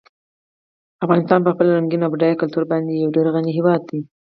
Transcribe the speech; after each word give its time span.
افغانستان 1.03 1.39
په 1.43 1.49
خپل 1.53 1.67
رنګین 1.77 2.01
او 2.03 2.11
بډایه 2.13 2.39
کلتور 2.41 2.63
باندې 2.71 2.91
یو 2.93 3.13
ډېر 3.15 3.27
غني 3.35 3.51
هېواد 3.57 3.81
دی. 3.89 3.99